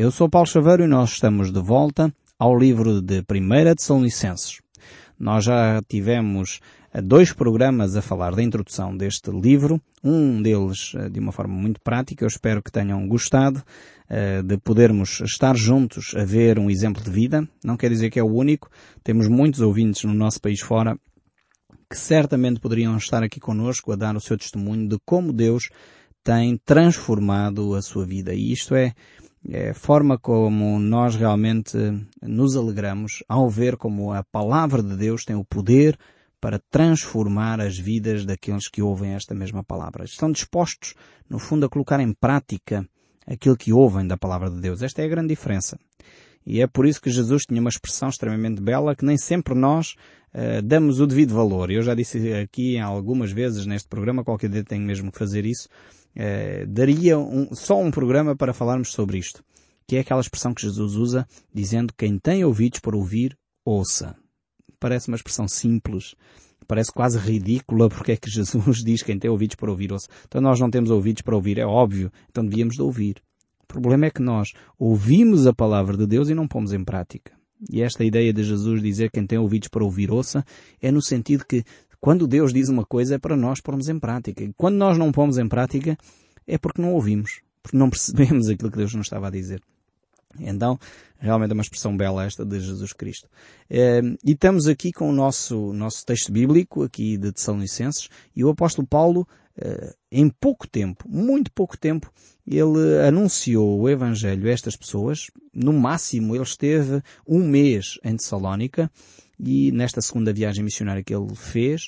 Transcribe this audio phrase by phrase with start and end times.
[0.00, 4.00] Eu sou Paulo Chaveiro e nós estamos de volta ao livro de 1 de São
[4.00, 4.60] Licenses.
[5.18, 6.60] Nós já tivemos
[6.94, 11.52] eh, dois programas a falar da introdução deste livro, um deles eh, de uma forma
[11.56, 13.60] muito prática, eu espero que tenham gostado
[14.08, 17.48] eh, de podermos estar juntos a ver um exemplo de vida.
[17.64, 18.70] Não quer dizer que é o único,
[19.02, 20.96] temos muitos ouvintes no nosso país fora
[21.90, 25.70] que certamente poderiam estar aqui conosco a dar o seu testemunho de como Deus
[26.22, 28.32] tem transformado a sua vida.
[28.34, 28.92] E isto é,
[29.46, 31.76] é a forma como nós realmente
[32.22, 35.98] nos alegramos ao ver como a palavra de Deus tem o poder
[36.40, 40.04] para transformar as vidas daqueles que ouvem esta mesma palavra.
[40.04, 40.94] Estão dispostos,
[41.28, 42.86] no fundo, a colocar em prática
[43.26, 44.82] aquilo que ouvem da palavra de Deus.
[44.82, 45.78] Esta é a grande diferença.
[46.46, 49.94] E é por isso que Jesus tinha uma expressão extremamente bela que nem sempre nós
[50.32, 51.70] uh, damos o devido valor.
[51.70, 55.68] Eu já disse aqui algumas vezes neste programa, qualquer dia tenho mesmo que fazer isso,
[56.18, 59.42] uh, daria um, só um programa para falarmos sobre isto.
[59.86, 64.16] Que é aquela expressão que Jesus usa dizendo quem tem ouvidos para ouvir, ouça.
[64.78, 66.14] Parece uma expressão simples,
[66.66, 70.08] parece quase ridícula porque é que Jesus diz quem tem ouvidos para ouvir ouça.
[70.26, 73.22] Então nós não temos ouvidos para ouvir, é óbvio, então devíamos de ouvir.
[73.62, 77.38] O problema é que nós ouvimos a palavra de Deus e não pomos em prática.
[77.70, 80.44] E esta ideia de Jesus dizer quem tem ouvidos para ouvir ouça
[80.80, 81.64] é no sentido que
[82.00, 84.44] quando Deus diz uma coisa é para nós pormos em prática.
[84.44, 85.96] E quando nós não pomos em prática
[86.46, 89.62] é porque não ouvimos, porque não percebemos aquilo que Deus nos estava a dizer.
[90.38, 90.78] Então,
[91.18, 93.28] realmente é uma expressão bela esta de Jesus Cristo.
[93.68, 98.50] Eh, e estamos aqui com o nosso, nosso texto bíblico, aqui de Tessalonicenses, e o
[98.50, 99.26] apóstolo Paulo,
[99.56, 102.12] eh, em pouco tempo, muito pouco tempo,
[102.46, 105.30] ele anunciou o Evangelho a estas pessoas.
[105.52, 108.90] No máximo, ele esteve um mês em Tessalónica,
[109.38, 111.82] e nesta segunda viagem missionária que ele fez,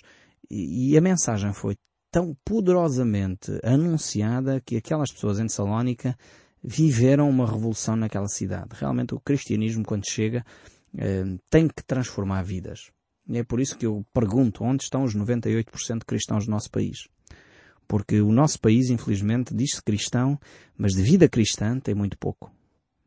[0.50, 1.76] e a mensagem foi
[2.10, 6.16] tão poderosamente anunciada que aquelas pessoas em Tessalónica
[6.62, 8.70] viveram uma revolução naquela cidade.
[8.72, 10.44] Realmente o cristianismo, quando chega,
[10.96, 12.90] eh, tem que transformar vidas.
[13.28, 16.70] E é por isso que eu pergunto onde estão os 98% de cristãos do nosso
[16.70, 17.08] país.
[17.86, 20.38] Porque o nosso país, infelizmente, diz-se cristão,
[20.76, 22.52] mas de vida cristã tem muito pouco.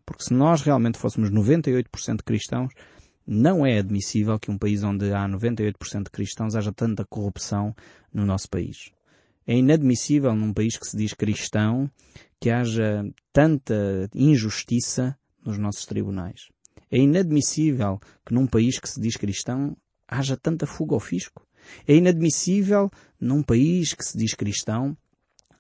[0.06, 2.74] Porque se nós realmente fôssemos 98% cristãos,
[3.26, 7.76] não é admissível que um país onde há 98% de cristãos haja tanta corrupção
[8.14, 8.92] no nosso país.
[9.46, 11.90] É inadmissível num país que se diz cristão
[12.40, 16.50] que haja tanta injustiça nos nossos tribunais.
[16.90, 19.76] É inadmissível que num país que se diz cristão
[20.08, 21.46] haja tanta fuga ao fisco.
[21.88, 24.98] É inadmissível num país que se diz cristão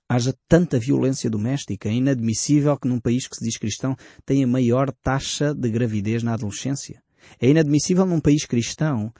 [0.07, 1.89] haja tanta violência doméstica.
[1.89, 6.33] É inadmissível que num país que se diz cristão tenha maior taxa de gravidez na
[6.33, 7.02] adolescência.
[7.39, 9.13] É inadmissível num país cristão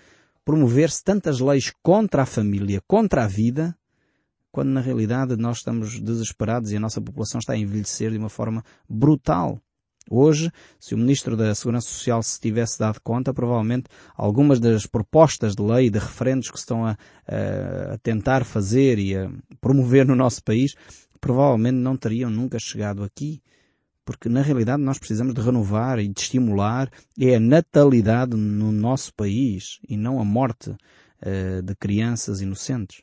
[0.46, 3.76] promover-se tantas leis contra a família, contra a vida,
[4.52, 8.30] quando na realidade nós estamos desesperados e a nossa população está a envelhecer de uma
[8.30, 9.60] forma brutal.
[10.10, 15.56] Hoje, se o Ministro da Segurança Social se tivesse dado conta, provavelmente algumas das propostas
[15.56, 19.32] de lei, de referendos que estão a, a, tentar fazer e a
[19.62, 20.76] promover no nosso país,
[21.22, 23.42] provavelmente não teriam nunca chegado aqui.
[24.06, 29.14] Porque na realidade nós precisamos de renovar e de estimular é a natalidade no nosso
[29.14, 33.02] país e não a morte uh, de crianças inocentes.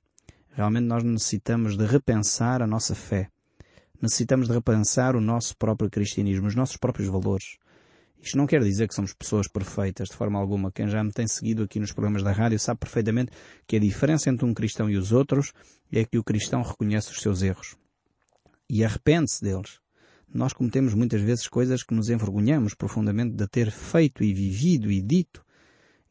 [0.52, 3.30] Realmente nós necessitamos de repensar a nossa fé.
[4.00, 7.56] Necessitamos de repensar o nosso próprio cristianismo, os nossos próprios valores.
[8.22, 10.70] Isto não quer dizer que somos pessoas perfeitas, de forma alguma.
[10.70, 13.32] Quem já me tem seguido aqui nos programas da rádio sabe perfeitamente
[13.66, 15.52] que a diferença entre um cristão e os outros
[15.90, 17.76] é que o cristão reconhece os seus erros
[18.68, 19.80] e arrepende-se deles.
[20.32, 25.02] Nós cometemos muitas vezes coisas que nos envergonhamos profundamente de ter feito e vivido e
[25.02, 25.44] dito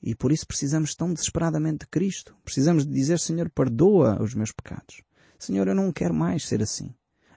[0.02, 2.36] e por isso precisamos tão desesperadamente de Cristo.
[2.44, 5.02] Precisamos de dizer, Senhor, perdoa os meus pecados.
[5.38, 6.94] Senhor, eu não quero mais ser assim.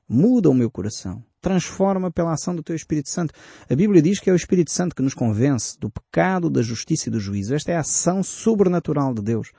[0.09, 1.25] Muda o meu coração.
[1.41, 3.35] Transforma pela ação do Teu Espírito Santo.
[3.69, 7.09] A Bíblia diz que é o Espírito Santo que nos convence do pecado, da justiça
[7.09, 7.55] e do juízo.
[7.55, 9.51] Esta é a ação sobrenatural de Deus.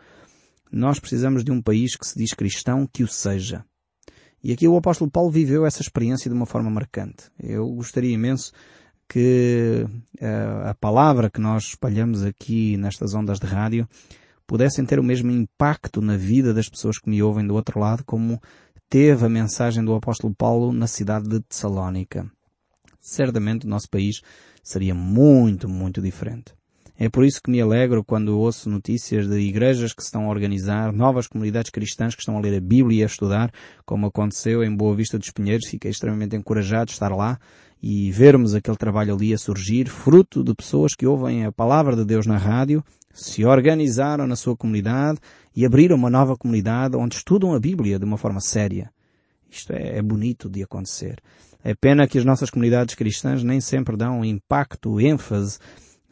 [0.71, 3.65] Nós precisamos de um país que se diz cristão que o seja.
[4.43, 7.31] E aqui o apóstolo Paulo viveu essa experiência de uma forma marcante.
[7.39, 8.51] Eu gostaria imenso
[9.07, 9.85] que
[10.21, 13.87] uh, a palavra que nós espalhamos aqui nestas ondas de rádio
[14.45, 18.03] pudessem ter o mesmo impacto na vida das pessoas que me ouvem do outro lado
[18.03, 18.41] como
[18.89, 22.29] teve a mensagem do apóstolo Paulo na cidade de Tessalónica.
[22.99, 24.21] Certamente o nosso país
[24.61, 26.53] seria muito, muito diferente.
[26.97, 30.29] É por isso que me alegro quando ouço notícias de igrejas que se estão a
[30.29, 33.51] organizar, novas comunidades cristãs que estão a ler a Bíblia e a estudar,
[33.83, 35.67] como aconteceu em Boa Vista dos Pinheiros.
[35.67, 37.39] Fiquei extremamente encorajado de estar lá
[37.81, 42.05] e vermos aquele trabalho ali a surgir, fruto de pessoas que ouvem a palavra de
[42.05, 45.19] Deus na rádio, se organizaram na sua comunidade
[45.55, 48.91] e abriram uma nova comunidade onde estudam a Bíblia de uma forma séria.
[49.49, 51.19] Isto é, é bonito de acontecer.
[51.63, 55.59] É pena que as nossas comunidades cristãs nem sempre dão impacto, ênfase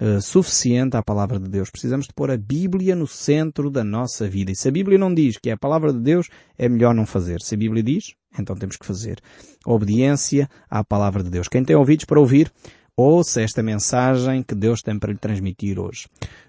[0.01, 1.69] uh, suficiente à palavra de Deus.
[1.69, 4.51] Precisamos de pôr a Bíblia no centro da nossa vida.
[4.51, 6.27] E se a Bíblia não diz que é a palavra de Deus,
[6.57, 7.41] é melhor não fazer.
[7.41, 9.19] Se a Bíblia diz, então temos que fazer.
[9.65, 11.47] obediência à palavra de Deus.
[11.47, 12.51] Quem tem ouvidos para ouvir,
[12.97, 16.07] ouça esta mensagem que Deus tem para lhe transmitir hoje.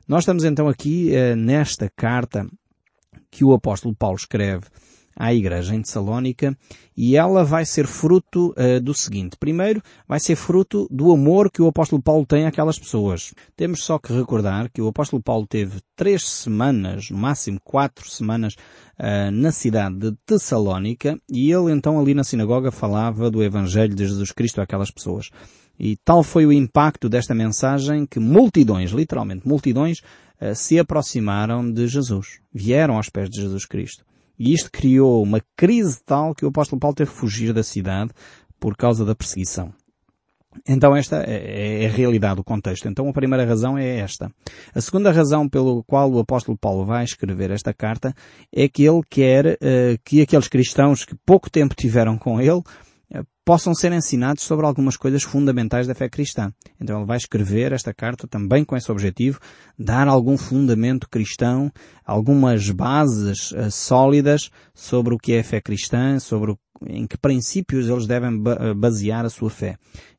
[0.09, 2.47] Nós estamos então aqui uh, nesta carta
[3.31, 4.65] que o apóstolo Paulo escreve
[5.17, 6.57] à igreja em Tessalónica
[6.97, 9.37] e ela vai ser fruto uh, do seguinte.
[9.39, 13.33] Primeiro, vai ser fruto do amor que o apóstolo Paulo tem àquelas pessoas.
[13.57, 18.55] Temos só que recordar que o apóstolo Paulo teve três semanas, no máximo quatro semanas,
[18.99, 24.07] uh, na cidade de Tessalónica e ele então ali na sinagoga falava do Evangelho de
[24.07, 25.31] Jesus Cristo àquelas pessoas.
[25.79, 30.01] E tal foi o impacto desta mensagem que multidões, literalmente multidões,
[30.41, 32.41] uh, se aproximaram de Jesus.
[32.53, 34.05] Vieram aos pés de Jesus Cristo.
[34.45, 38.11] E isto criou uma crise tal que o apóstolo Paulo teve que fugir da cidade
[38.59, 39.73] por causa da perseguição.
[40.69, 42.89] Então esta é, é a realidade, o contexto.
[42.89, 44.33] Então a primeira razão é esta.
[44.75, 48.13] A segunda razão pelo qual o apóstolo Paulo vai escrever esta carta
[48.53, 52.63] é que ele quer uh, que aqueles cristãos que pouco tempo tiveram com ele
[53.45, 56.53] possam ser ensinados sobre algumas coisas fundamentais da fé cristã.
[56.81, 59.41] Então ele vai escrever esta carta também com esse objetivo,
[59.79, 61.71] dar algum fundamento cristão,
[62.05, 67.19] algumas bases uh, sólidas sobre o que é a fé cristã, sobre o, em que
[67.19, 69.77] princípios eles devem eh, basear a sua fé.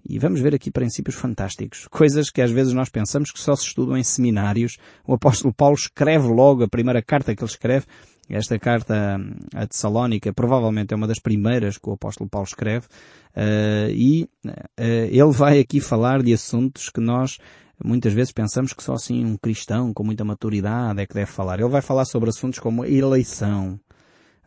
[0.07, 3.65] E vamos ver aqui princípios fantásticos, coisas que às vezes nós pensamos que só se
[3.65, 4.77] estudam em seminários.
[5.05, 7.85] O apóstolo Paulo escreve logo a primeira carta que ele escreve
[8.33, 9.19] esta carta
[9.53, 12.87] a Tessalónica provavelmente é uma das primeiras que o apóstolo Paulo escreve
[13.35, 17.37] uh, e uh, ele vai aqui falar de assuntos que nós
[17.83, 21.59] muitas vezes pensamos que só assim um cristão com muita maturidade é que deve falar.
[21.59, 23.79] Ele vai falar sobre assuntos como eleição.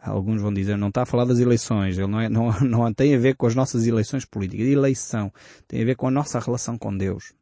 [0.02, 3.14] Alguns vão dizer, não está a falar das eleições, ele não, é, não, não tem
[3.14, 4.66] a ver com as nossas eleições políticas.
[4.66, 5.32] Eleição
[5.66, 7.32] tem a ver com a nossa relação com Deus.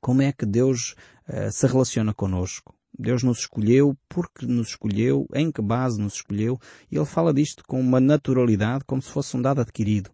[0.00, 0.94] Como é que Deus
[1.28, 2.75] uh, se relaciona conosco?
[2.98, 6.58] Deus nos escolheu, porque nos escolheu, em que base nos escolheu,
[6.90, 10.10] e ele fala disto com uma naturalidade, como se fosse um dado adquirido.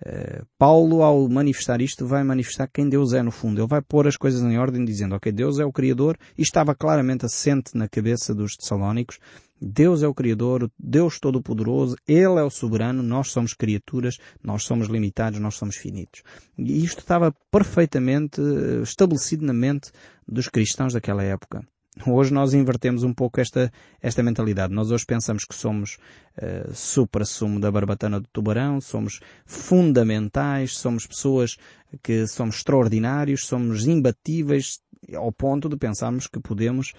[0.00, 3.60] Uh, Paulo, ao manifestar isto, vai manifestar quem Deus é no fundo.
[3.60, 6.74] Ele vai pôr as coisas em ordem dizendo, ok, Deus é o Criador, e estava
[6.74, 9.18] claramente assente na cabeça dos Tessalónicos.
[9.60, 14.88] Deus é o Criador, Deus Todo-Poderoso, Ele é o Soberano, nós somos criaturas, nós somos
[14.88, 16.22] limitados, nós somos finitos.
[16.56, 19.90] E isto estava perfeitamente eh, estabelecido na mente
[20.26, 21.62] dos cristãos daquela época.
[22.06, 23.70] Hoje nós invertemos um pouco esta,
[24.00, 24.72] esta mentalidade.
[24.72, 25.98] Nós hoje pensamos que somos
[26.38, 31.56] uh, supra-sumo da barbatana do tubarão, somos fundamentais, somos pessoas
[32.02, 34.80] que somos extraordinários, somos imbatíveis,
[35.14, 36.92] ao ponto de pensarmos que podemos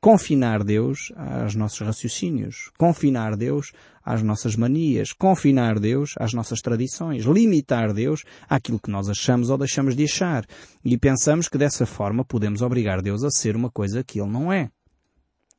[0.00, 3.72] confinar Deus aos nossos raciocínios, confinar Deus
[4.04, 9.58] às nossas manias, confinar Deus às nossas tradições, limitar Deus àquilo que nós achamos ou
[9.58, 10.44] deixamos de achar.
[10.84, 14.52] E pensamos que dessa forma podemos obrigar Deus a ser uma coisa que Ele não
[14.52, 14.70] é.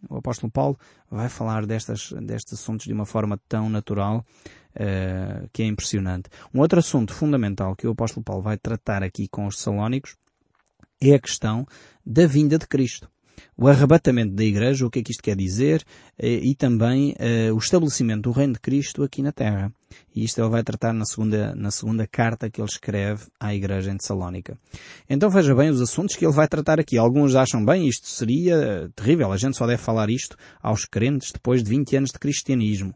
[0.09, 0.79] O apóstolo Paulo
[1.11, 4.25] vai falar destas, destes assuntos de uma forma tão natural
[4.75, 6.29] uh, que é impressionante.
[6.53, 10.15] Um outro assunto fundamental que o apóstolo Paulo vai tratar aqui com os salónicos
[11.01, 11.65] é a questão
[12.05, 13.09] da vinda de Cristo
[13.57, 15.83] o arrebatamento da Igreja, o que é que isto quer dizer,
[16.17, 19.71] eh, e também uh, o estabelecimento do Reino de Cristo aqui na Terra.
[20.15, 23.91] E isto ele vai tratar na segunda, na segunda carta que ele escreve à Igreja
[23.91, 24.57] em Tessalónica.
[25.09, 26.97] Então veja bem os assuntos que ele vai tratar aqui.
[26.97, 31.63] Alguns acham bem, isto seria terrível, a gente só deve falar isto aos crentes depois
[31.63, 32.93] de 20 anos de cristianismo.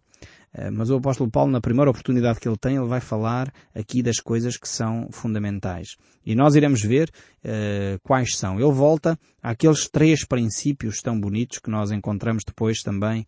[0.54, 4.04] Eh, mas o apóstolo Paulo, na primeira oportunidade que ele tem, ele vai falar aqui
[4.04, 5.96] das coisas que são fundamentais.
[6.26, 7.10] E nós iremos ver
[7.44, 8.60] uh, quais são.
[8.60, 13.26] Ele volta àqueles três princípios tão bonitos que nós encontramos depois também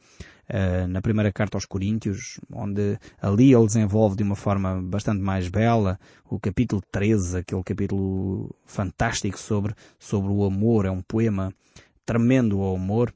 [0.50, 5.50] uh, na primeira carta aos Coríntios, onde ali ele desenvolve de uma forma bastante mais
[5.50, 10.86] bela o capítulo 13, aquele capítulo fantástico sobre, sobre o amor.
[10.86, 11.54] É um poema
[12.06, 13.14] tremendo ao amor.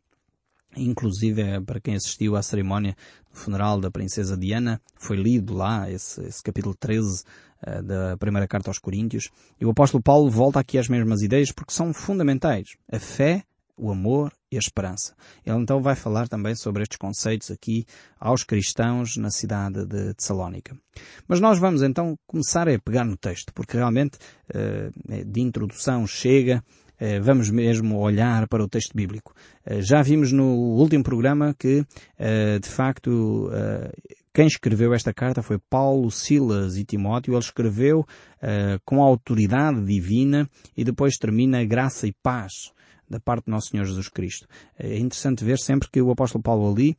[0.75, 2.95] Inclusive, é para quem assistiu à cerimónia
[3.31, 7.25] do funeral da princesa Diana, foi lido lá esse, esse capítulo 13 uh,
[7.61, 9.29] eh, da primeira carta aos Coríntios.
[9.59, 12.77] E o apóstolo Paulo volta aqui às mesmas ideias porque são fundamentais.
[12.91, 13.43] A fé,
[13.75, 15.15] o amor e a esperança.
[15.45, 17.85] Ele então vai falar também sobre estes conceitos aqui
[18.19, 20.77] aos cristãos na cidade de Tessalónica.
[21.27, 24.17] Mas nós vamos então começar a pegar no texto, porque realmente
[24.53, 26.88] uh, de introdução chega eh,
[27.21, 29.33] vamos mesmo olhar para o texto bíblico.
[29.65, 31.85] Eh, já vimos no último programa que,
[32.17, 33.49] eh, de facto,
[34.33, 37.33] quem escreveu esta carta foi Paulo, Silas e Timóteo.
[37.33, 38.05] Ele escreveu
[38.85, 42.51] com a autoridade divina e depois termina graça e paz
[43.09, 44.47] da parte do nosso Senhor Jesus Cristo.
[44.77, 46.95] É interessante ver sempre que o apóstolo Paulo ali,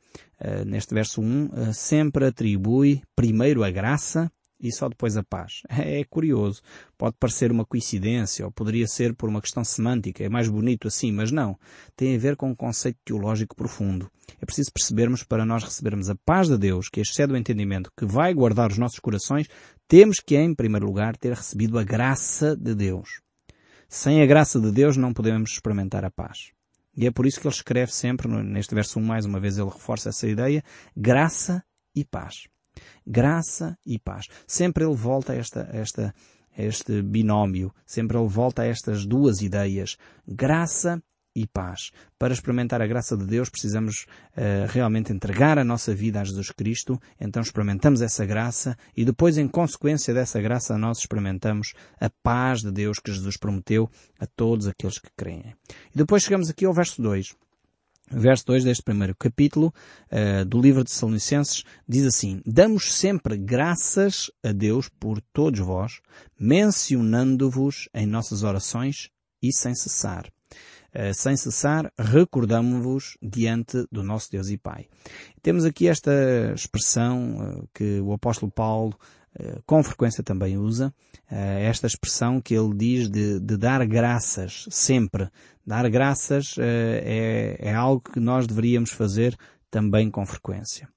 [0.66, 5.62] neste verso 1, uh, sempre atribui primeiro a graça e só depois a paz.
[5.80, 6.60] É curioso.
[6.96, 10.22] Pode parecer uma coincidência ou poderia ser por uma questão semântica.
[10.22, 11.58] É mais bonito assim, mas não.
[11.96, 14.10] Tem a ver com um conceito teológico profundo.
[14.40, 18.04] É preciso percebermos para nós recebermos a paz de Deus, que excede o entendimento, que
[18.04, 19.48] vai guardar os nossos corações,
[19.88, 23.20] temos que, em primeiro lugar, ter recebido a graça de Deus.
[23.88, 26.52] Sem a graça de Deus não podemos experimentar a paz.
[26.96, 29.68] E é por isso que ele escreve sempre, neste verso 1, mais uma vez ele
[29.68, 30.62] reforça essa ideia,
[30.96, 31.64] graça
[31.94, 32.46] e paz.
[33.06, 34.26] Graça e paz.
[34.46, 36.14] Sempre ele volta a esta, a esta,
[36.56, 37.72] a este binómio.
[37.86, 39.96] Sempre ele volta a estas duas ideias.
[40.26, 41.02] Graça
[41.34, 41.90] e paz.
[42.18, 44.06] Para experimentar a graça de Deus precisamos
[44.36, 49.38] uh, realmente entregar a nossa vida a Jesus Cristo, então experimentamos essa graça e depois
[49.38, 54.66] em consequência dessa graça nós experimentamos a paz de Deus que Jesus prometeu a todos
[54.66, 55.54] aqueles que creem.
[55.94, 57.34] E depois chegamos aqui ao verso 2
[58.10, 59.72] verso 2 deste primeiro capítulo
[60.10, 66.00] uh, do livro de Salonicenses diz assim, Damos sempre graças a Deus por todos vós,
[66.38, 69.10] mencionando-vos em nossas orações
[69.42, 70.26] e sem cessar.
[70.92, 74.88] Uh, sem cessar, recordamos-vos diante do nosso Deus e Pai.
[75.40, 76.10] Temos aqui esta
[76.52, 78.98] expressão uh, que o apóstolo Paulo
[79.64, 80.92] com frequência também usa
[81.30, 85.28] eh, esta expressão que ele diz de, de dar graças sempre.
[85.64, 89.36] Dar graças eh, é, é algo que nós deveríamos fazer
[89.70, 90.88] também com frequência.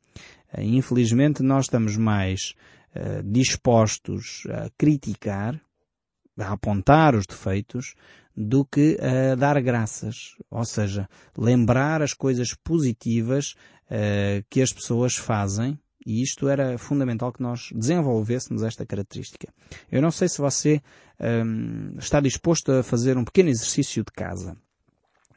[0.58, 2.54] Infelizmente nós estamos mais
[3.24, 5.60] dispostos a criticar,
[6.38, 7.96] a apontar os defeitos,
[8.38, 10.36] do que a dar graças.
[10.52, 13.56] Ou seja, lembrar as coisas positivas
[14.48, 19.48] que as pessoas fazem e isto era fundamental que nós desenvolvêssemos esta característica.
[19.92, 20.82] Eu não sei se você
[21.20, 24.58] hum, está disposto a fazer um pequeno exercício de casa.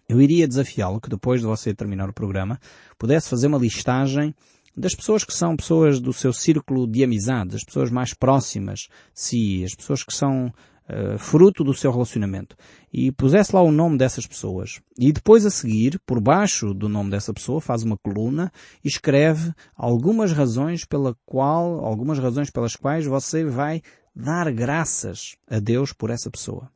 [0.09, 2.61] Eu iria desafiá-lo que depois de você terminar o programa
[2.99, 4.35] pudesse fazer uma listagem
[4.77, 9.65] das pessoas que são pessoas do seu círculo de amizades, as pessoas mais próximas, si,
[9.65, 10.53] as pessoas que são
[10.89, 12.57] uh, fruto do seu relacionamento.
[12.93, 14.81] E pusesse lá o nome dessas pessoas.
[14.99, 18.51] E depois a seguir, por baixo do nome dessa pessoa, faz uma coluna
[18.85, 23.83] e escreve algumas razões pela qual, algumas razões pelas quais você vai
[24.15, 26.71] dar graças a Deus por essa pessoa.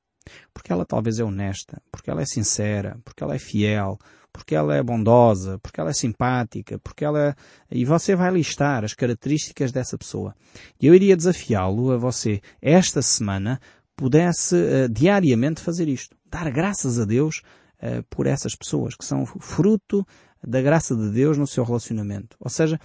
[0.52, 3.98] Porque ela talvez é honesta, porque ela é sincera, porque ela é fiel,
[4.32, 7.34] porque ela é bondosa, porque ela é simpática, porque ela é...
[7.70, 10.34] e você vai listar as características dessa pessoa.
[10.80, 13.60] E eu iria desafiá-lo a você esta semana
[14.00, 16.16] pudesse uh, diariamente fazer isto.
[16.24, 17.42] Dar graças a Deus
[17.82, 20.06] uh, por essas pessoas que são fruto
[20.42, 22.34] da graça de Deus no seu relacionamento.
[22.40, 22.80] Ou seja,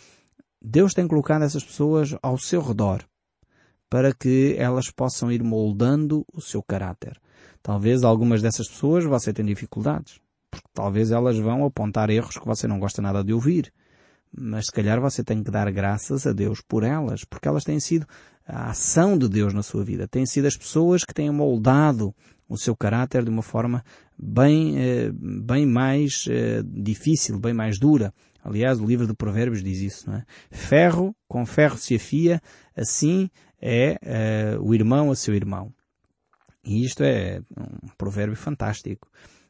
[0.62, 3.06] Deus tem colocado essas pessoas ao seu redor
[3.90, 7.18] para que elas possam ir moldando o seu caráter.
[7.64, 10.20] Talvez algumas dessas pessoas você tenha dificuldades,
[10.52, 13.72] porque talvez elas vão apontar erros que você não gosta nada de ouvir.
[14.38, 17.80] Mas se calhar você tem que dar graças a Deus por elas, porque elas têm
[17.80, 18.06] sido
[18.48, 20.08] a ação de Deus na sua vida.
[20.08, 22.14] Têm sido as pessoas que têm moldado
[22.48, 23.84] o seu caráter de uma forma
[24.18, 28.14] bem, eh, bem mais eh, difícil, bem mais dura.
[28.44, 30.26] Aliás, o livro de Provérbios diz isso, não é?
[30.52, 32.40] Ferro com ferro se afia,
[32.76, 35.74] assim é eh, o irmão a seu irmão.
[36.64, 39.08] E isto é um provérbio fantástico.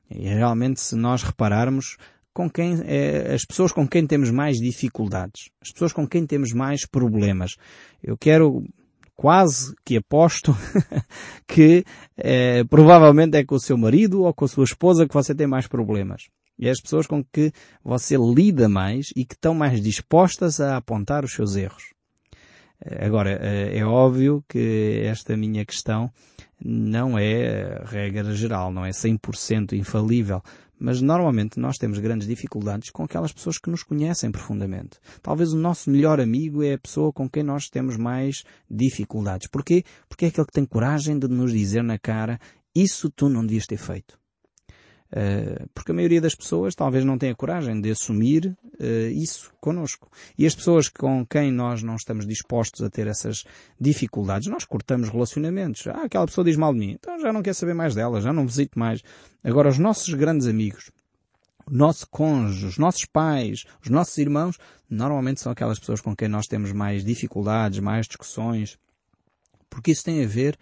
[0.09, 1.97] E realmente, se nós repararmos,
[2.35, 6.51] com quem, é, as pessoas com quem temos mais dificuldades, as pessoas com quem temos
[6.51, 7.55] mais problemas.
[8.03, 8.61] Eu quero
[9.15, 10.53] quase que aposto
[11.47, 11.85] que
[12.17, 15.47] é, provavelmente é com o seu marido ou com a sua esposa que você tem
[15.47, 16.23] mais problemas.
[16.59, 20.75] E é as pessoas com que você lida mais e que estão mais dispostas a
[20.75, 21.93] apontar os seus erros.
[22.99, 26.11] Agora, é, é óbvio que esta minha questão
[26.63, 30.41] não é regra geral, não é 100% infalível
[30.79, 34.99] mas normalmente nós temos grandes dificuldades com aquelas pessoas que nos conhecem profundamente.
[35.21, 39.47] Talvez o nosso melhor amigo é a pessoa com quem nós temos mais dificuldades.
[39.47, 39.83] Porquê?
[40.09, 42.39] Porque é aquele que tem coragem de nos dizer na cara
[42.75, 44.17] isso tu não devias ter feito.
[45.11, 50.09] Uh, porque a maioria das pessoas talvez não tenha coragem de assumir uh, isso connosco.
[50.37, 53.43] E as pessoas com quem nós não estamos dispostos a ter essas
[53.79, 55.85] dificuldades, nós cortamos relacionamentos.
[55.87, 58.33] Ah, aquela pessoa diz mal de mim, então já não quer saber mais dela, já
[58.33, 59.03] não visito mais.
[59.43, 60.91] Agora, os nossos grandes amigos,
[61.67, 64.57] o nosso cônjuge, os nossos pais, os nossos irmãos,
[64.89, 68.77] normalmente são aquelas pessoas com quem nós temos mais dificuldades, mais discussões,
[69.69, 70.57] porque isso tem a ver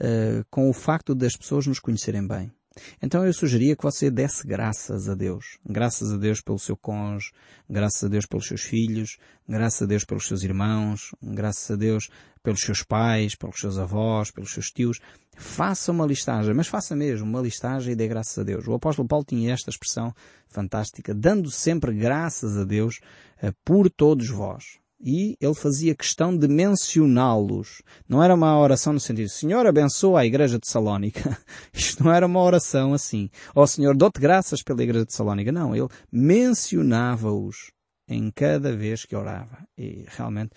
[0.00, 2.52] uh, com o facto das pessoas nos conhecerem bem
[3.02, 5.58] Então eu sugeria que você desse graças a Deus.
[5.64, 7.32] Graças a Deus pelo seu cônjuge,
[7.68, 9.18] graças a Deus pelos seus filhos,
[9.48, 12.08] graças a Deus pelos seus irmãos, graças a Deus
[12.42, 15.00] pelos seus pais, pelos seus avós, pelos seus tios.
[15.36, 18.66] Faça uma listagem, mas faça mesmo uma listagem e dê graças a Deus.
[18.66, 20.14] O apóstolo Paulo tinha esta expressão
[20.48, 23.00] fantástica, dando sempre graças a Deus
[23.42, 27.82] eh, por todos vós e ele fazia questão de mencioná-los.
[28.08, 31.38] Não era uma oração no sentido, Senhor abençoa a igreja de Salónica.
[31.72, 33.30] Isto não era uma oração assim.
[33.54, 35.52] Ó oh, Senhor, dou-te graças pela igreja de Salónica.
[35.52, 37.72] Não, ele mencionava-os
[38.08, 39.66] em cada vez que orava.
[39.76, 40.52] E realmente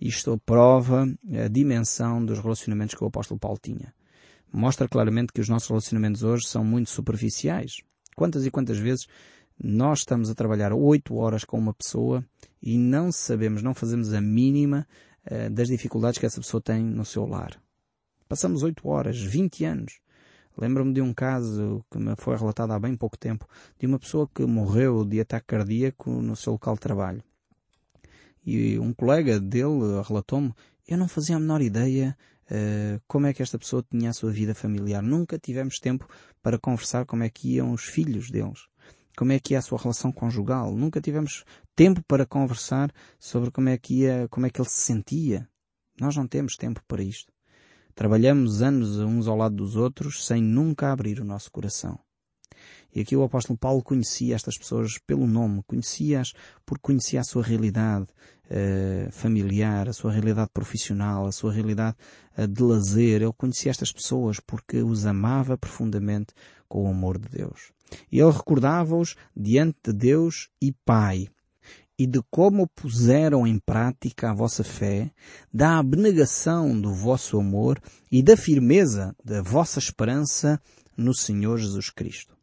[0.00, 1.06] isto prova
[1.44, 3.92] a dimensão dos relacionamentos que o apóstolo Paulo tinha.
[4.52, 7.82] Mostra claramente que os nossos relacionamentos hoje são muito superficiais.
[8.14, 9.06] Quantas e quantas vezes
[9.60, 12.24] nós estamos a trabalhar oito horas com uma pessoa
[12.62, 14.86] e não sabemos, não fazemos a mínima
[15.26, 17.60] uh, das dificuldades que essa pessoa tem no seu lar.
[18.28, 20.00] Passamos oito horas, 20 anos.
[20.56, 23.48] Lembro-me de um caso que me foi relatado há bem pouco tempo,
[23.78, 27.22] de uma pessoa que morreu de ataque cardíaco no seu local de trabalho.
[28.44, 30.52] E um colega dele relatou-me,
[30.86, 32.16] eu não fazia a menor ideia
[32.50, 35.02] uh, como é que esta pessoa tinha a sua vida familiar.
[35.02, 36.08] Nunca tivemos tempo
[36.42, 38.68] para conversar como é que iam os filhos deles
[39.18, 40.72] como é que é a sua relação conjugal.
[40.76, 41.44] Nunca tivemos
[41.74, 45.48] tempo para conversar sobre como é que ia, como é que ele se sentia.
[46.00, 47.32] Nós não temos tempo para isto.
[47.96, 51.98] Trabalhamos anos uns ao lado dos outros sem nunca abrir o nosso coração.
[52.94, 56.32] E aqui o apóstolo Paulo conhecia estas pessoas pelo nome, conhecia-as
[56.64, 58.06] porque conhecia a sua realidade
[58.44, 61.96] uh, familiar, a sua realidade profissional, a sua realidade
[62.38, 63.20] uh, de lazer.
[63.20, 66.32] Ele conhecia estas pessoas porque os amava profundamente
[66.68, 67.76] com o amor de Deus.
[68.10, 71.28] E ele recordava-os diante de Deus e Pai,
[71.98, 75.10] e de como puseram em prática a vossa fé,
[75.52, 77.80] da abnegação do vosso amor
[78.10, 80.60] e da firmeza da vossa esperança
[80.96, 82.36] no Senhor Jesus Cristo.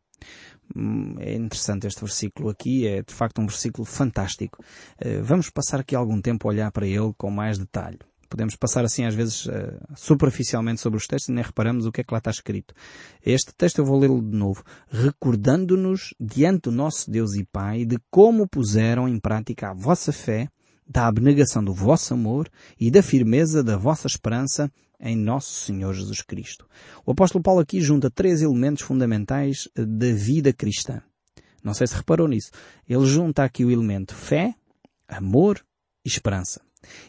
[0.76, 4.64] Hum, é interessante este versículo aqui, é de facto um versículo fantástico.
[4.98, 8.00] Eh, vamos passar aqui algum tempo a olhar para ele com mais detalhe.
[8.30, 9.52] Podemos passar assim às vezes uh,
[9.96, 12.74] superficialmente sobre os textos e nem reparamos o que é que lá está escrito.
[13.26, 14.64] Este texto eu vou lê-lo de novo.
[14.90, 20.50] Recordando-nos diante do nosso Deus e Pai de como puseram em prática a vossa fé,
[20.88, 26.22] da abnegação do vosso amor e da firmeza da vossa esperança em nosso Senhor Jesus
[26.22, 26.68] Cristo.
[27.06, 31.02] O apóstolo Paulo aqui junta três elementos fundamentais eh, da vida cristã.
[31.64, 32.52] Não sei se reparou nisso.
[32.88, 34.54] Ele junta aqui o elemento fé,
[35.08, 35.60] amor
[36.06, 36.62] e esperança.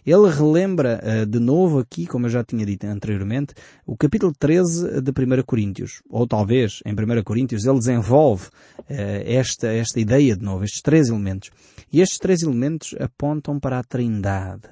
[0.05, 3.55] Ele relembra uh, de novo aqui, como eu já tinha dito anteriormente,
[3.87, 6.03] o capítulo 13 de 1 Coríntios.
[6.09, 8.85] Ou talvez, em 1 Coríntios, ele desenvolve uh,
[9.25, 11.51] esta, esta ideia de novo, estes três elementos.
[11.93, 14.69] E estes três elementos apontam para a Trindade.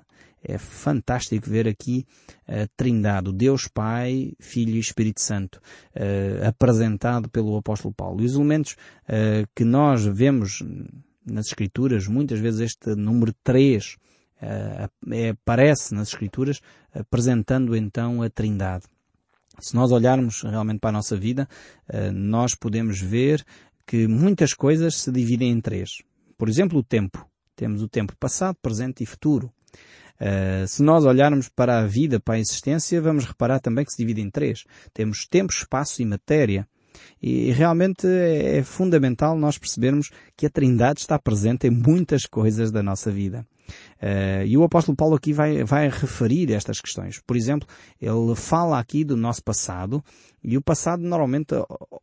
[0.47, 2.05] É fantástico ver aqui
[2.47, 5.59] a Trindade, o Deus Pai, Filho e Espírito Santo,
[5.97, 8.23] uh, apresentado pelo apóstolo Paulo.
[8.23, 8.77] E os elementos
[9.55, 10.63] que nós vemos
[11.27, 13.97] nas Escrituras, muitas vezes este número 3,
[14.45, 16.61] uh, aparece nas Escrituras
[16.93, 18.85] apresentando então a Trindade.
[19.61, 21.49] Se nós olharmos realmente para a nossa vida,
[21.89, 23.45] uh, nós podemos ver
[23.87, 26.03] que muitas coisas se dividem em três.
[26.37, 27.27] Por exemplo, o tempo.
[27.57, 29.53] Temos o tempo passado, presente e futuro.
[30.21, 33.99] Uh, se nós olharmos para a vida, para a existência, vamos reparar também que se
[33.99, 34.65] divide em três.
[34.93, 36.67] Temos tempo, espaço e matéria.
[37.21, 42.83] E realmente é fundamental nós percebermos que a Trindade está presente em muitas coisas da
[42.83, 43.47] nossa vida.
[44.03, 47.21] Uh, e o apóstolo Paulo aqui vai, vai referir estas questões.
[47.27, 47.69] Por exemplo,
[48.01, 50.03] ele fala aqui do nosso passado
[50.43, 51.55] e o passado normalmente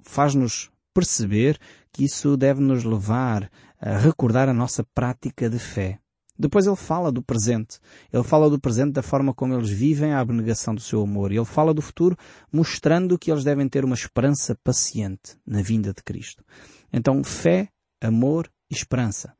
[0.04, 1.58] faz-nos perceber
[1.92, 6.00] que isso deve nos levar a recordar a nossa prática de fé.
[6.38, 7.78] Depois ele fala do presente.
[8.12, 11.32] Ele fala do presente da forma como eles vivem a abnegação do seu amor.
[11.32, 12.18] Ele fala do futuro
[12.52, 16.44] mostrando que eles devem ter uma esperança paciente na vinda de Cristo.
[16.92, 17.70] Então, fé,
[18.02, 19.34] amor e esperança.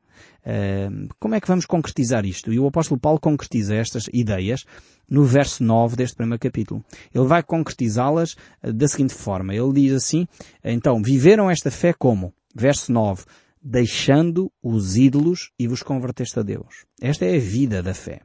[1.18, 2.52] Como é que vamos concretizar isto?
[2.52, 4.64] E o apóstolo Paulo concretiza estas ideias
[5.08, 6.84] no verso 9 deste primeiro capítulo.
[7.14, 9.54] Ele vai concretizá-las uh, da seguinte forma.
[9.54, 10.26] Ele diz assim,
[10.64, 12.32] então, viveram esta fé como?
[12.54, 13.24] Verso 9
[13.62, 16.84] deixando os ídolos e vos converteste a Deus.
[17.00, 18.22] Esta é a vida da fé.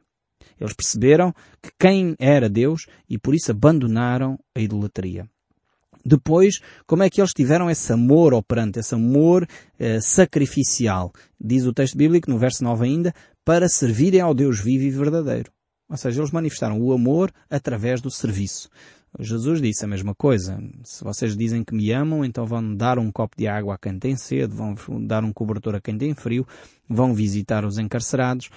[0.60, 5.28] Eles perceberam que quem era Deus e por isso abandonaram a idolatria.
[6.08, 9.46] Depois, como é que eles tiveram esse amor operante, esse amor
[9.78, 11.12] eh, sacrificial?
[11.38, 15.50] Diz o texto bíblico, no verso 9 ainda, para servirem ao Deus vivo e verdadeiro.
[15.88, 18.70] Ou seja, eles manifestaram o amor através do serviço.
[19.18, 20.62] Jesus disse a mesma coisa.
[20.84, 23.98] Se vocês dizem que me amam, então vão dar um copo de água a quem
[23.98, 24.74] tem sede, vão
[25.06, 26.46] dar um cobertor a quem tem frio,
[26.88, 28.48] vão visitar os encarcerados.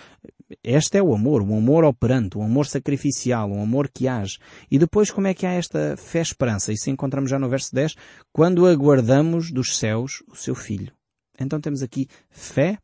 [0.63, 4.37] Este é o amor, o amor operante, o amor sacrificial, o amor que age.
[4.69, 6.71] E depois como é que há esta fé-esperança?
[6.71, 7.95] Isso encontramos já no verso 10,
[8.31, 10.93] quando aguardamos dos céus o seu Filho.
[11.39, 12.77] Então temos aqui fé,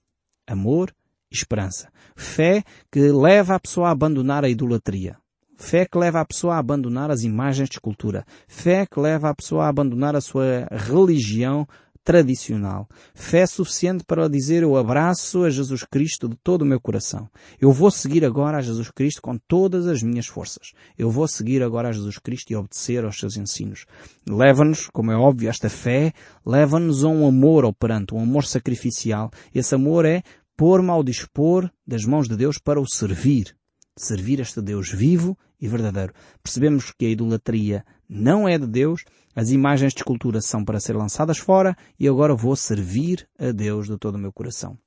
[0.47, 0.91] amor
[1.31, 1.91] esperança.
[2.15, 5.17] Fé que leva a pessoa a abandonar a idolatria.
[5.57, 8.25] Fé que leva a pessoa a abandonar as imagens de escultura.
[8.47, 11.67] Fé que leva a pessoa a abandonar a sua religião
[12.07, 12.87] tradicional.
[13.13, 17.27] Fé suficiente para dizer eu abraço a Jesus Cristo de todo o meu coração.
[17.59, 20.71] Eu vou seguir agora a Jesus Cristo com todas as minhas forças.
[20.97, 23.85] Eu vou seguir agora a Jesus Cristo e obedecer aos seus ensinos.
[24.25, 26.13] Leva-nos, como é óbvio, esta fé
[26.45, 29.29] leva-nos a um amor operante, um amor sacrificial.
[29.53, 30.23] Esse amor é
[30.55, 33.53] pôr-me ao dispor das mãos de Deus para o servir.
[33.97, 36.13] Servir este Deus vivo e verdadeiro.
[36.43, 39.03] Percebemos que a idolatria não é de Deus,
[39.35, 43.87] as imagens de escultura são para ser lançadas fora e agora vou servir a Deus
[43.87, 44.77] de todo o meu coração.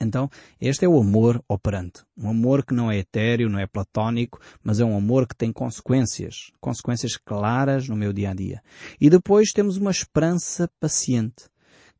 [0.00, 0.30] Então,
[0.60, 2.04] este é o amor operante.
[2.16, 5.52] Um amor que não é etéreo, não é platónico, mas é um amor que tem
[5.52, 6.52] consequências.
[6.60, 8.62] Consequências claras no meu dia a dia.
[9.00, 11.50] E depois temos uma esperança paciente,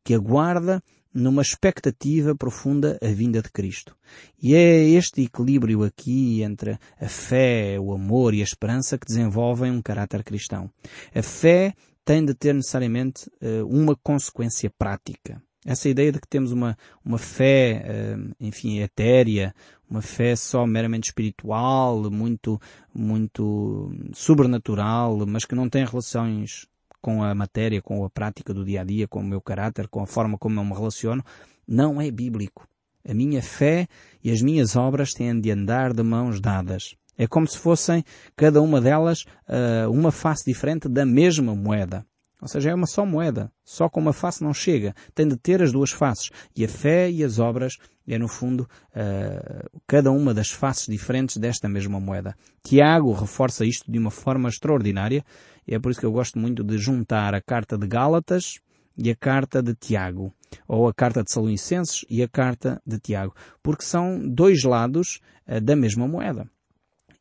[0.03, 0.81] que aguarda
[1.13, 3.95] numa expectativa profunda a vinda de Cristo.
[4.41, 9.71] E é este equilíbrio aqui entre a fé, o amor e a esperança que desenvolvem
[9.71, 10.69] um caráter cristão.
[11.13, 11.73] A fé
[12.05, 15.41] tem de ter necessariamente uh, uma consequência prática.
[15.65, 19.53] Essa ideia de que temos uma, uma fé, uh, enfim, etérea,
[19.89, 22.59] uma fé só meramente espiritual, muito,
[22.93, 26.67] muito sobrenatural, mas que não tem relações
[27.01, 30.01] com a matéria, com a prática do dia a dia, com o meu caráter, com
[30.01, 31.23] a forma como eu me relaciono,
[31.67, 32.67] não é bíblico.
[33.07, 33.87] A minha fé
[34.23, 36.95] e as minhas obras têm de andar de mãos dadas.
[37.17, 38.03] É como se fossem
[38.35, 42.05] cada uma delas uh, uma face diferente da mesma moeda.
[42.41, 43.51] Ou seja, é uma só moeda.
[43.65, 44.95] Só com uma face não chega.
[45.13, 46.29] Tem de ter as duas faces.
[46.55, 51.37] E a fé e as obras é, no fundo, uh, cada uma das faces diferentes
[51.37, 52.35] desta mesma moeda.
[52.63, 55.23] Tiago reforça isto de uma forma extraordinária.
[55.67, 58.55] E é por isso que eu gosto muito de juntar a carta de Gálatas
[58.97, 60.33] e a carta de Tiago.
[60.67, 63.35] Ou a carta de Salonicenses e a carta de Tiago.
[63.61, 66.49] Porque são dois lados uh, da mesma moeda.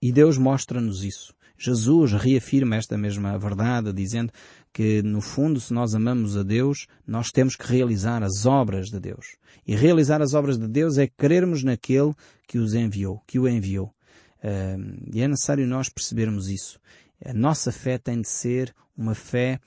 [0.00, 1.34] E Deus mostra-nos isso.
[1.58, 4.32] Jesus reafirma esta mesma verdade, dizendo
[4.78, 9.00] que, no fundo, se nós amamos a Deus, nós temos que realizar as obras de
[9.00, 9.34] Deus.
[9.66, 12.14] E realizar as obras de Deus é crermos naquele
[12.46, 13.92] que os enviou, que o enviou.
[15.12, 16.78] e é necessário nós percebermos isso.
[17.24, 19.58] A nossa fé tem de ser uma fé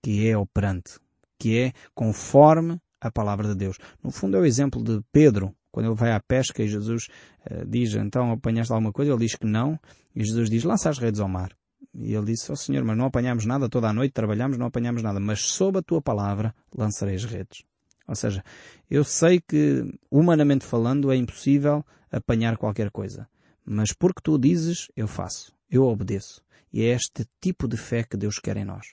[0.00, 1.00] que é operante,
[1.36, 3.76] que é conforme a palavra de Deus.
[4.00, 7.08] No fundo é o exemplo de Pedro, quando ele vai à pesca e Jesus
[7.50, 9.10] uh, diz, então apanhaste alguma coisa?
[9.10, 9.76] Ele diz que não.
[10.14, 11.50] E Jesus diz, lança as redes ao mar.
[11.94, 14.66] E ele disse, ó oh, Senhor, mas não apanhamos nada toda a noite, trabalhamos, não
[14.66, 15.18] apanhamos nada.
[15.18, 17.62] Mas sob a tua palavra lançarei as redes.
[18.06, 18.44] Ou seja,
[18.90, 23.28] eu sei que, humanamente falando, é impossível apanhar qualquer coisa.
[23.64, 25.52] Mas porque tu dizes, eu faço.
[25.70, 26.42] Eu obedeço.
[26.72, 28.86] E é este tipo de fé que Deus quer em nós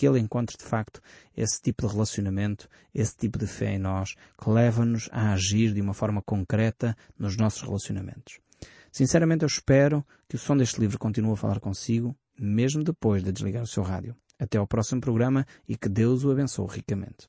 [0.00, 0.98] que Ele encontre de facto
[1.36, 5.80] esse tipo de relacionamento, esse tipo de fé em nós, que leva-nos a agir de
[5.82, 8.40] uma forma concreta nos nossos relacionamentos.
[8.90, 13.32] Sinceramente, eu espero que o som deste livro continue a falar consigo, mesmo depois de
[13.32, 14.16] desligar o seu rádio.
[14.38, 17.16] Até ao próximo programa e que Deus o abençoe ricamente.